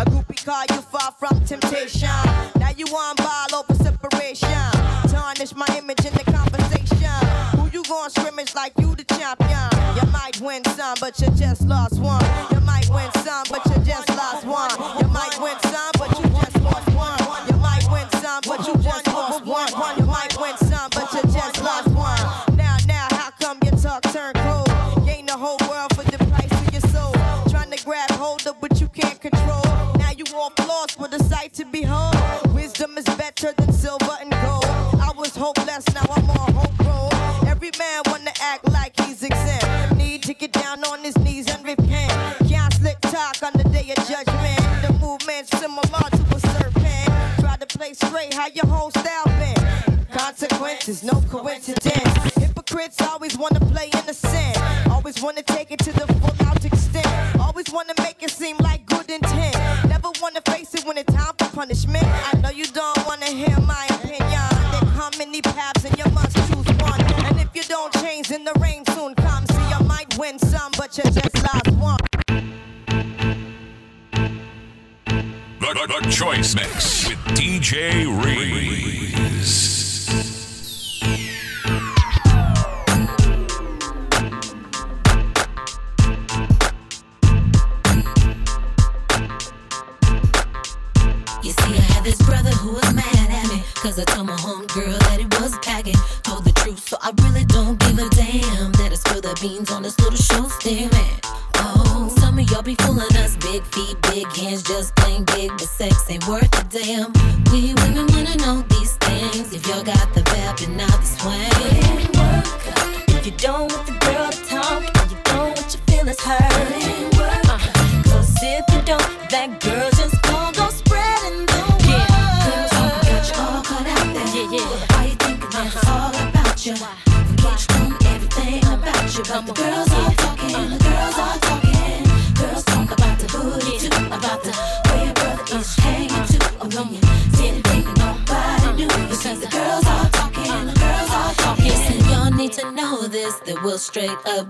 A 0.01 0.05
groupie 0.07 0.43
call 0.43 0.63
you 0.71 0.81
far 0.81 1.11
from 1.11 1.43
temptation. 1.45 2.17
Now 2.59 2.71
you 2.75 2.85
on 2.87 3.15
ball 3.17 3.59
over 3.59 3.75
separation. 3.75 4.74
My 5.67 5.77
image 5.77 6.05
in 6.05 6.13
the 6.13 6.23
conversation. 6.31 7.59
Who 7.59 7.69
you 7.71 7.83
gon' 7.83 8.09
scrimmage 8.09 8.53
like 8.55 8.73
you 8.79 8.95
the 8.95 9.03
champion? 9.03 9.69
You 9.95 10.05
might 10.11 10.39
win 10.41 10.63
some, 10.75 10.97
but 10.99 11.19
you 11.19 11.29
just 11.31 11.61
lost 11.67 11.99
one. 11.99 12.23
You 12.51 12.59
might 12.61 12.89
win 12.89 13.11
some, 13.23 13.45
but 13.49 13.65
you 13.65 13.77
just 13.83 14.09
lost 14.09 14.45
one. 14.45 14.71
You 14.99 15.07
might 15.07 15.39
win 15.39 15.57
some, 15.71 15.91
but 15.97 16.11
you 16.19 16.25
just 16.29 16.61
lost 16.61 16.89
one. 16.93 17.47
You 17.49 17.57
might 17.57 17.85
win 17.91 18.07
some, 18.21 18.41
but 18.45 18.67
you 18.67 18.75
just 18.83 19.07
lost 19.07 19.45
one. 19.45 19.97
You 19.97 20.05
might 20.05 20.37
win 20.39 20.57
some, 20.57 20.89
but 20.93 21.11
you 21.13 21.21
just 21.31 21.61
lost 21.61 21.87
one. 21.89 22.57
Now, 22.57 22.77
now, 22.87 23.07
how 23.11 23.31
come 23.39 23.57
your 23.63 23.75
talk 23.77 24.03
turn 24.13 24.33
cold? 24.33 24.67
Gain 25.05 25.25
the 25.25 25.33
whole 25.37 25.57
world 25.69 25.95
for 25.95 26.03
the 26.03 26.17
price 26.25 26.51
of 26.51 26.71
your 26.73 26.81
soul. 26.91 27.13
Trying 27.49 27.71
to 27.71 27.83
grab 27.85 28.09
hold 28.11 28.45
of 28.47 28.55
what 28.61 28.79
you 28.81 28.87
can't 28.89 29.19
control. 29.19 29.63
Now 29.97 30.11
you 30.11 30.25
all 30.35 30.51
lost 30.67 30.99
with 30.99 31.13
a 31.13 31.23
sight 31.23 31.53
to 31.53 31.65
behold. 31.65 32.15
Wisdom 32.53 32.97
is 32.97 33.05
better 33.05 33.53
than 33.53 33.71
silver 33.73 34.04
hopeless, 35.45 35.85
now 35.93 36.01
I'm 36.09 36.29
on 36.31 36.53
home 36.53 36.77
road. 36.87 37.47
Every 37.47 37.69
man 37.77 38.01
wanna 38.07 38.31
act 38.41 38.67
like 38.71 38.99
he's 39.01 39.21
exempt. 39.21 39.95
Need 39.95 40.23
to 40.23 40.33
get 40.33 40.51
down 40.51 40.83
on 40.85 41.03
his 41.03 41.15
knees 41.19 41.47
and 41.53 41.63
repent. 41.63 42.11
Can't 42.49 42.73
slick 42.73 42.99
talk 43.01 43.37
on 43.43 43.53
the 43.53 43.65
day 43.69 43.93
of 43.95 43.99
judgment. 44.07 44.61
The 44.83 44.91
movement's 44.99 45.51
similar 45.59 46.05
to 46.17 46.23
a 46.35 46.39
serpent. 46.39 47.09
Try 47.41 47.55
to 47.57 47.67
play 47.77 47.93
straight, 47.93 48.33
how 48.33 48.47
your 48.47 48.65
whole 48.65 48.89
style 48.89 49.29
bent. 49.39 49.61
Consequences, 50.11 51.03
no 51.03 51.21
coincidence. 51.29 52.13
Hypocrites 52.43 52.99
always 53.01 53.37
wanna 53.37 53.59
play 53.59 53.89
innocent. 54.01 54.57
Always 54.89 55.21
wanna 55.21 55.43
take 55.43 55.69
it 55.69 55.79
to 55.87 55.91
the 55.93 56.07
full 56.21 56.47
out 56.47 56.65
extent. 56.65 57.11
Always 57.39 57.69
wanna 57.71 57.93
make 57.99 58.23
it 58.23 58.31
seem 58.31 58.57
like 58.69 58.83
good 58.87 59.07
intent. 59.11 59.55
Never 59.93 60.09
wanna 60.23 60.41
face 60.41 60.73
it 60.73 60.83
when 60.87 60.97
it's 60.97 61.13
time 61.13 61.35
for 61.37 61.49
punishment. 61.59 62.07
I 62.29 62.31
know 62.41 62.49
you 62.49 62.65
don't 62.65 63.05
wanna 63.05 63.27
hear 63.27 63.59
my 63.59 63.85
many 65.35 65.41
paths 65.55 65.83
and 65.83 65.97
you 65.97 66.05
must 66.11 66.35
choose 66.47 66.77
one. 66.77 67.01
And 67.25 67.39
if 67.39 67.49
you 67.53 67.63
don't 67.63 67.93
change, 67.93 68.29
then 68.29 68.43
the 68.43 68.53
rain 68.59 68.85
soon 68.85 69.15
comes. 69.15 69.53
See, 69.53 69.69
you 69.69 69.85
might 69.85 70.17
win 70.17 70.39
some, 70.39 70.71
but 70.77 70.97
you 70.97 71.03
just 71.03 71.43
lost 71.43 71.71
one. 71.71 71.97
The, 75.59 75.73
the, 75.73 75.99
the 76.01 76.09
Choice 76.09 76.55
Mix 76.55 77.09
with 77.09 77.17
DJ 77.37 78.05
Reeves. 78.23 79.84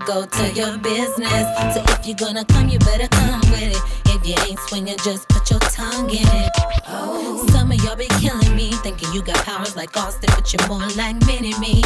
go 0.06 0.24
to 0.24 0.52
your 0.52 0.78
business. 0.78 1.74
So 1.74 1.82
if 1.88 2.06
you're 2.06 2.16
gonna 2.16 2.44
come, 2.44 2.68
you 2.68 2.78
better 2.78 3.08
come 3.08 3.40
with 3.50 3.74
it. 3.74 3.82
If 4.14 4.24
you 4.24 4.36
ain't 4.48 4.58
swinging, 4.68 4.96
just 5.04 5.28
put 5.28 5.50
your 5.50 5.58
tongue 5.58 6.08
in 6.10 6.22
it. 6.22 6.50
Oh. 6.86 7.44
Some 7.50 7.72
of 7.72 7.82
y'all 7.82 7.96
be 7.96 8.06
killing 8.20 8.54
me, 8.54 8.70
thinking 8.84 9.12
you 9.12 9.22
got 9.22 9.44
powers 9.44 9.74
like 9.74 9.96
Austin, 9.96 10.30
but 10.36 10.52
you're 10.52 10.66
more 10.68 10.86
like 10.96 11.16
mini 11.26 11.58
me. 11.58 11.82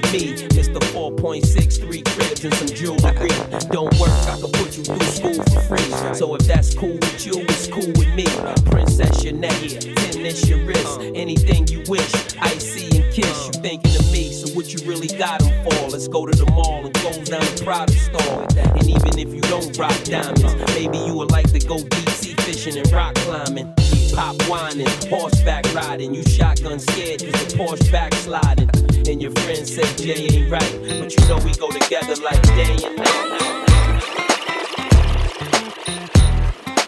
with 0.00 0.12
me. 0.12 0.34
Just 0.48 0.70
4.63 0.72 2.04
cribs 2.04 2.44
and 2.44 2.54
some 2.54 2.68
jewelry. 2.68 3.28
Don't 3.70 3.92
work, 3.98 4.10
I 4.28 4.38
can 4.40 4.50
put 4.52 4.76
you 4.76 4.84
through 4.84 5.00
school 5.06 5.42
for 5.44 5.60
free. 5.62 6.14
So 6.14 6.34
if 6.34 6.42
that's 6.42 6.74
cool 6.74 6.94
with 6.94 7.26
you, 7.26 7.40
it's 7.40 7.66
cool 7.68 7.86
with 7.86 8.14
me. 8.14 8.26
Princess, 8.70 9.24
your 9.24 9.34
neck, 9.34 9.58
tennis, 9.96 10.48
your 10.48 10.64
wrist, 10.64 11.00
anything 11.14 11.68
you 11.68 11.82
wish. 11.88 12.12
I 12.38 12.48
see 12.58 12.86
and 13.00 13.12
kiss, 13.12 13.46
you 13.46 13.60
thinking 13.60 13.96
of 13.96 14.12
me. 14.12 14.32
So 14.32 14.54
what 14.54 14.72
you 14.72 14.86
really 14.88 15.08
got 15.08 15.40
them 15.40 15.64
for? 15.64 15.90
Let's 15.90 16.08
go 16.08 16.26
to 16.26 16.36
the 16.36 16.50
mall 16.52 16.84
and 16.84 16.94
close 16.94 17.28
down 17.28 17.40
the 17.40 17.62
product 17.64 17.98
store. 17.98 18.46
And 18.76 18.88
even 18.88 19.18
if 19.18 19.34
you 19.34 19.40
don't 19.42 19.76
rock 19.78 19.96
diamonds, 20.04 20.54
maybe 20.74 20.98
you 20.98 21.14
would 21.14 21.30
like 21.30 21.50
to 21.52 21.60
go 21.60 21.78
deep 21.78 22.08
sea 22.10 22.34
fishing 22.34 22.76
and 22.76 22.90
rock 22.92 23.14
climbing. 23.16 23.77
Pop 24.18 24.34
whining, 24.48 24.88
horseback 25.08 25.72
riding. 25.72 26.12
You 26.12 26.24
shotgun 26.24 26.80
scared 26.80 27.20
cause 27.20 27.30
the 27.30 27.56
Porsche 27.56 27.92
backsliding. 27.92 28.68
And 29.08 29.22
your 29.22 29.30
friends 29.30 29.72
say 29.72 29.86
Jay 29.94 30.26
ain't 30.26 30.50
right. 30.50 30.72
But 30.98 31.16
you 31.16 31.28
know 31.28 31.38
we 31.44 31.54
go 31.54 31.70
together 31.70 32.16
like 32.20 32.42
day 32.42 32.76
and 32.84 32.96
night. 32.96 33.28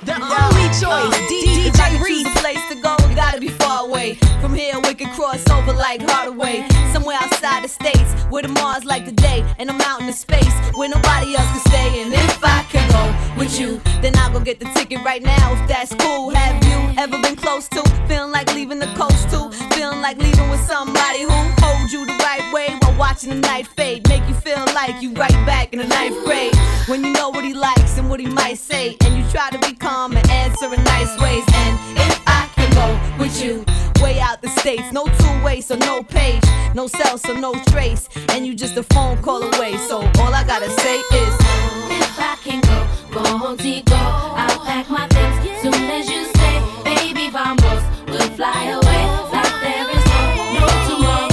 The 0.02 0.16
only 0.18 0.66
choice, 0.74 1.14
DJ 1.30 2.02
Reed's 2.02 2.34
the 2.34 2.40
place 2.40 2.68
to 2.68 2.74
go. 2.74 2.96
Gotta 3.14 3.38
be 3.38 3.50
far 3.50 3.86
away. 3.86 4.14
From 4.40 4.52
here, 4.52 4.80
we 4.80 4.92
can 4.94 5.14
cross 5.14 5.48
over 5.50 5.72
like 5.72 6.02
Hardaway. 6.02 6.66
States, 7.70 8.12
where 8.30 8.42
the 8.42 8.48
Mars 8.48 8.84
like 8.84 9.04
the 9.04 9.12
day, 9.12 9.44
and 9.58 9.70
I'm 9.70 9.80
out 9.80 10.00
in 10.00 10.06
the 10.06 10.12
space 10.12 10.52
where 10.74 10.88
nobody 10.88 11.34
else 11.36 11.48
can 11.50 11.60
stay. 11.72 12.02
And 12.02 12.12
if 12.12 12.38
I 12.42 12.62
can 12.70 12.84
go 12.90 13.38
with 13.38 13.58
you, 13.58 13.80
then 14.02 14.16
I'll 14.18 14.32
go 14.32 14.40
get 14.40 14.58
the 14.58 14.66
ticket 14.74 15.04
right 15.04 15.22
now. 15.22 15.52
If 15.54 15.68
that's 15.68 15.94
cool, 15.94 16.30
have 16.30 16.62
you 16.64 17.00
ever 17.00 17.20
been 17.22 17.36
close 17.36 17.68
to 17.68 17.82
feeling 18.08 18.32
like 18.32 18.52
leaving 18.54 18.78
the 18.78 18.92
coast 18.94 19.30
too? 19.30 19.50
Feeling 19.74 20.00
like 20.00 20.18
leaving 20.18 20.48
with 20.50 20.60
somebody 20.66 21.22
who 21.22 21.40
holds 21.62 21.92
you 21.92 22.06
the 22.06 22.14
right 22.14 22.52
way 22.52 22.76
while 22.82 22.98
watching 22.98 23.30
the 23.30 23.36
night 23.36 23.66
fade, 23.66 24.08
make 24.08 24.26
you 24.28 24.34
feel 24.34 24.64
like 24.74 25.00
you 25.02 25.12
right 25.14 25.38
back 25.46 25.72
in 25.72 25.78
the 25.78 25.86
ninth 25.86 26.24
grade. 26.24 26.54
When 26.86 27.04
you 27.04 27.12
know 27.12 27.30
what 27.30 27.44
he 27.44 27.54
likes 27.54 27.98
and 27.98 28.08
what 28.10 28.20
he 28.20 28.26
might 28.26 28.58
say, 28.58 28.96
and 29.04 29.16
you 29.16 29.24
try 29.30 29.50
to 29.50 29.58
be 29.58 29.74
calm 29.74 30.16
and 30.16 30.28
answer 30.30 30.72
in 30.72 30.82
nice 30.84 31.16
ways. 31.20 31.44
And 31.54 31.98
if 31.98 32.20
I 32.26 32.48
can 32.54 32.70
go 32.74 33.22
with 33.22 33.42
you, 33.42 33.64
out 34.40 34.54
the 34.54 34.60
states, 34.60 34.92
no 34.92 35.04
two 35.04 35.44
way, 35.44 35.60
so 35.60 35.76
no 35.76 36.02
page, 36.02 36.42
no 36.74 36.86
cell, 36.86 37.18
so 37.18 37.34
no 37.34 37.52
trace, 37.70 38.08
and 38.30 38.46
you 38.46 38.54
just 38.54 38.76
a 38.76 38.82
phone 38.82 39.20
call 39.22 39.42
away. 39.42 39.76
So 39.88 39.98
all 40.18 40.34
I 40.34 40.44
gotta 40.46 40.70
say 40.70 40.96
is, 40.96 41.34
If 41.90 42.18
I 42.18 42.36
can 42.42 42.60
go, 42.60 42.78
go 43.12 43.22
contigo, 43.22 43.92
I'll 43.92 44.64
pack 44.64 44.88
my 44.90 45.06
things 45.08 45.62
soon 45.62 45.74
as 45.74 46.08
you 46.08 46.24
say, 46.36 46.54
baby, 46.84 47.30
vamos, 47.30 47.82
we'll 48.08 48.30
fly 48.36 48.64
away 48.78 49.02
like 49.32 49.54
there 49.64 49.90
is 49.96 50.04
no, 50.12 50.20
no 50.56 50.66
tomorrow. 50.88 51.28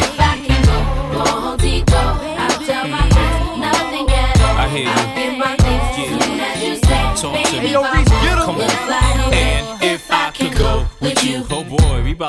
If 0.00 0.20
I 0.20 0.34
can 0.46 0.60
go, 0.70 0.78
go 1.18 1.24
contigo, 1.44 2.02
I'll 2.42 2.66
tell 2.66 2.88
my 2.88 3.04
friends 3.10 3.58
nothing 3.58 4.08
at 4.10 4.40
all. 4.40 4.56
I 4.58 4.68
hear 4.68 4.84
you. 4.84 4.90
I'll 4.90 5.14
get 5.14 5.38
my 5.38 5.56
things 5.56 5.86
soon 6.22 6.40
as 6.40 6.62
you 6.62 6.74
say, 6.76 7.02
Talk 7.20 7.36
to 7.44 7.50
baby, 7.52 7.66
me. 7.66 7.72
vamos, 7.74 8.08
Come 8.44 8.56
we'll 8.56 8.64
on. 8.64 8.86
fly 8.86 9.24
away. 9.26 9.42
And 9.42 9.82
if 9.82 10.10
I 10.10 10.30
could 10.30 10.56
go 10.56 10.86
with 11.00 11.22
you, 11.24 11.44
oh 11.50 11.64
boy, 11.64 11.76
we 11.76 11.79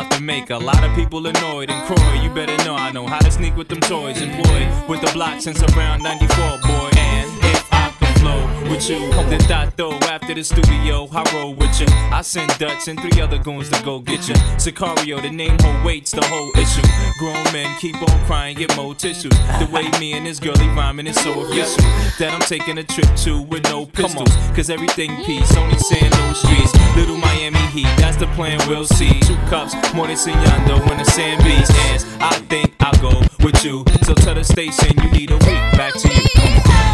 about 0.02 0.12
to 0.18 0.24
make 0.24 0.50
a 0.50 0.58
lot 0.58 0.84
of 0.84 0.96
people 0.96 1.26
annoyed. 1.28 1.70
And 1.70 1.86
Croy, 1.86 2.22
you 2.22 2.30
better 2.34 2.58
know 2.66 2.76
I 2.76 2.92
know 2.92 3.06
how 3.06 3.20
to 3.20 3.32
sneak 3.32 3.56
with 3.56 3.68
them 3.68 3.82
toys. 3.82 4.22
Employed 4.22 4.68
with 4.90 5.02
the 5.02 5.12
block 5.14 5.42
since 5.42 5.62
around 5.74 6.02
94, 6.04 6.58
boy. 6.60 6.90
And 6.98 7.30
if 7.44 7.74
I 7.74 7.94
can 8.00 8.14
flow 8.20 8.70
with 8.70 8.90
you, 8.90 9.00
then 9.30 9.52
I 9.52 9.70
throw 9.70 9.92
after 10.32 10.40
the 10.40 10.64
studio, 10.64 11.08
I 11.12 11.24
roll 11.34 11.54
with 11.54 11.80
you. 11.80 11.88
I 11.90 12.22
send 12.22 12.58
Dutch 12.58 12.88
and 12.88 13.00
three 13.00 13.22
other 13.22 13.38
goons 13.38 13.70
to 13.70 13.84
go 13.84 14.00
get 14.00 14.28
you. 14.30 14.36
Sacario, 14.56 15.22
the 15.22 15.30
name 15.30 15.58
whole 15.60 15.86
waits 15.86 16.12
the 16.12 16.24
whole 16.26 16.52
issue. 16.56 16.82
Grown 17.20 17.44
men 17.52 17.76
keep 17.80 17.96
on 17.96 18.26
crying, 18.26 18.56
get 18.56 18.76
more 18.78 18.96
tissues. 18.96 19.34
The 19.60 19.68
way 19.72 19.90
me 20.00 20.14
and 20.14 20.26
this 20.26 20.40
girlie 20.40 20.68
rhyming 20.70 21.08
is 21.08 21.20
so 21.22 21.32
official 21.42 21.84
that 22.20 22.32
I'm 22.34 22.42
taking 22.42 22.78
a 22.78 22.84
trip 22.84 23.14
to 23.26 23.42
with 23.42 23.64
no 23.64 23.86
pistols. 23.86 24.30
Cause 24.56 24.70
everything 24.70 25.10
peace, 25.26 25.56
only 25.58 25.78
sand, 25.80 26.12
no 26.12 26.34
streets. 26.34 26.74
Little 26.96 27.18
Miami 27.18 27.66
Heat, 27.74 27.90
that's 27.98 28.18
the 28.18 28.28
plan, 28.28 28.60
we'll 28.70 28.86
see. 28.86 29.20
Two 29.22 29.36
cups, 29.50 29.74
more 29.94 30.08
than 30.08 30.16
Signando 30.16 30.80
when 30.88 30.98
the 30.98 31.06
sand 31.06 31.44
beats. 31.44 31.70
And 31.92 32.24
I 32.24 32.34
think 32.48 32.74
I'll 32.80 33.02
go 33.02 33.20
with 33.44 33.64
you. 33.66 33.84
So 34.04 34.14
tell 34.14 34.36
the 34.36 34.44
station 34.44 34.96
you 35.04 35.12
need 35.12 35.32
a 35.32 35.38
week. 35.38 35.62
Back 35.76 35.94
to 35.96 36.08
you. 36.08 36.91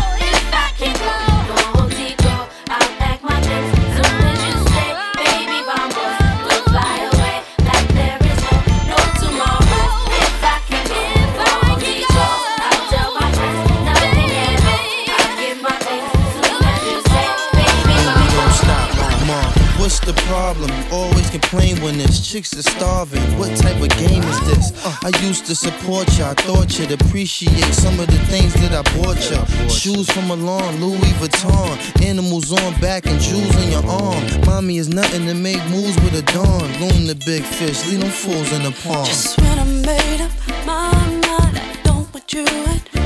Complain 21.40 21.80
when 21.84 21.98
this 21.98 22.28
chicks 22.28 22.54
are 22.58 22.64
starving. 22.64 23.22
What 23.38 23.56
type 23.58 23.80
of 23.82 23.90
game 23.98 24.24
is 24.24 24.40
this? 24.50 24.66
I 25.04 25.12
used 25.22 25.46
to 25.46 25.56
support 25.56 26.08
you. 26.18 26.24
I 26.24 26.34
thought 26.34 26.80
you'd 26.80 26.92
appreciate 26.92 27.74
some 27.74 28.00
of 28.00 28.08
the 28.08 28.20
things 28.32 28.54
that 28.56 28.74
I 28.74 28.82
bought 28.98 29.22
you. 29.30 29.70
Shoes 29.70 30.10
from 30.10 30.28
Milan, 30.28 30.82
Louis 30.82 31.14
Vuitton, 31.20 32.04
animals 32.04 32.52
on 32.52 32.80
back 32.82 33.06
and 33.06 33.20
jewels 33.20 33.56
on 33.56 33.72
your 33.72 33.86
arm. 33.86 34.24
Mommy 34.46 34.78
is 34.78 34.90
nothing 34.90 35.28
to 35.28 35.36
make 35.36 35.64
moves 35.70 35.96
with 36.04 36.16
a 36.16 36.26
dawn. 36.34 36.68
Loom 36.82 37.06
the 37.06 37.18
big 37.26 37.44
fish, 37.44 37.86
leave 37.88 38.02
them 38.02 38.10
fools 38.10 38.52
in 38.54 38.64
the 38.64 38.72
pond. 38.84 39.08
Just 39.08 39.38
when 39.40 39.60
I 39.60 39.64
made 39.64 40.22
up 40.22 40.32
my 40.66 40.92
mind, 41.28 41.62
I 41.62 41.80
don't 41.84 42.12
want 42.14 42.34
you 42.34 42.46
at 42.46 42.97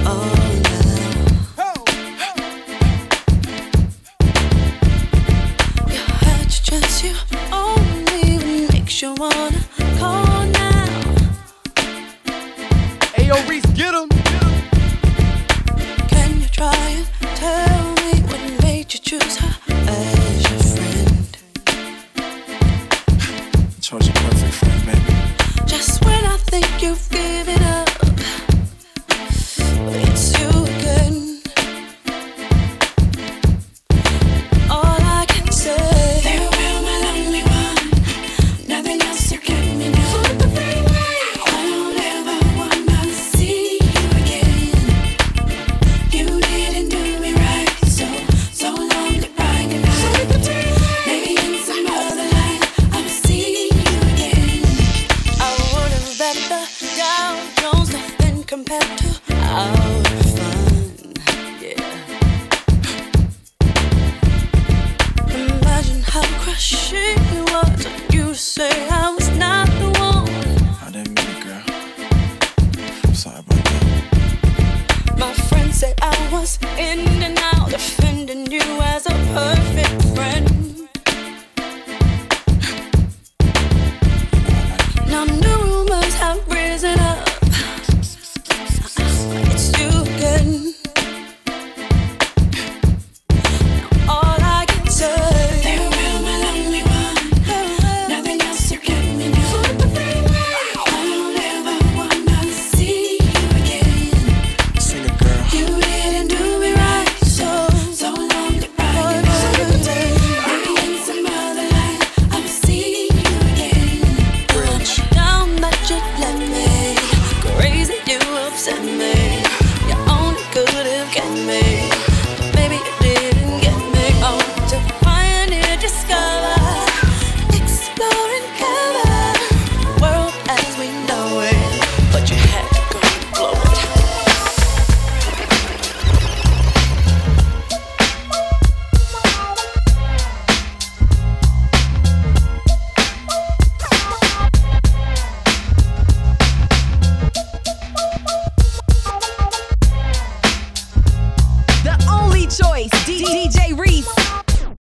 wanna 9.22 9.62
call 10.00 10.46
now. 10.48 10.86
Ayo, 13.18 13.36
Reese, 13.48 13.71